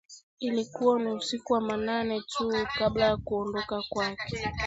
Ilikuwa 0.39 0.99
ni 0.99 1.11
usiku 1.11 1.53
wa 1.53 1.61
manane 1.61 2.21
tu, 2.21 2.53
kabla 2.77 3.05
ya 3.05 3.17
kuondoka 3.17 3.83
kwake 3.89 4.49